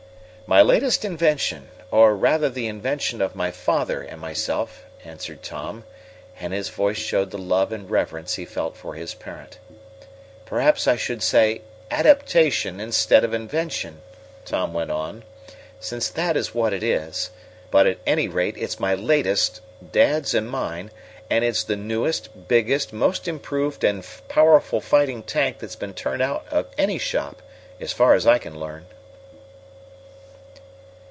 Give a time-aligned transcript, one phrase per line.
[0.47, 5.85] "My latest invention, or rather the invention of my father and myself," answered Tom,
[6.41, 9.59] and his voice showed the love and reverence he felt for his parent.
[10.45, 14.01] "Perhaps I should say adaptation instead of invention,"
[14.43, 15.23] Tom went on,
[15.79, 17.29] "since that is what it is.
[17.69, 19.61] But, at any rate, it's my latest
[19.93, 20.91] dad's and mine
[21.29, 26.45] and it's the newest, biggest, most improved and powerful fighting tank that's been turned out
[26.51, 27.41] of any shop,
[27.79, 28.85] as far as I can learn.